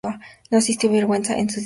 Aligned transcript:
No 0.49 0.61
sintió 0.61 0.89
vergüenza 0.91 1.33
en 1.37 1.41
su 1.41 1.45
traición. 1.45 1.59